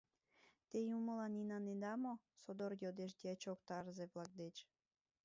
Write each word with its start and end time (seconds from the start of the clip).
—Те 0.69 0.77
юмылан 0.95 1.33
инанеда 1.41 1.93
мо?— 2.03 2.13
содор 2.43 2.71
йодеш 2.83 3.11
дьячок 3.21 3.59
тарзе-влак 3.67 4.31
деч. 4.41 4.55